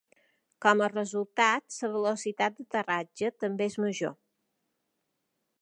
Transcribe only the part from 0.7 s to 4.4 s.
a resultat, la velocitat d'aterratge també és major.